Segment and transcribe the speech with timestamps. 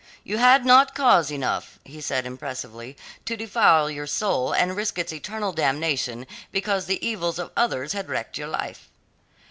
[0.23, 5.13] "You had not cause enough," he added impressively, "to defile your soul and risk its
[5.13, 8.89] eternal damnation because the evil of others had wrecked your life."